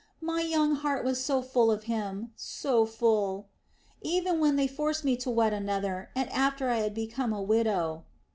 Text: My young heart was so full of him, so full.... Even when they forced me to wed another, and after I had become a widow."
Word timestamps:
My 0.21 0.41
young 0.41 0.73
heart 0.77 1.05
was 1.05 1.23
so 1.23 1.43
full 1.43 1.69
of 1.69 1.83
him, 1.83 2.31
so 2.35 2.87
full.... 2.87 3.49
Even 4.01 4.39
when 4.39 4.55
they 4.55 4.65
forced 4.67 5.05
me 5.05 5.15
to 5.17 5.29
wed 5.29 5.53
another, 5.53 6.09
and 6.15 6.27
after 6.31 6.71
I 6.71 6.77
had 6.77 6.95
become 6.95 7.31
a 7.33 7.39
widow." 7.43 8.03